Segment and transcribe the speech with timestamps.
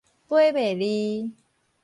[0.27, 1.31] 掰袂離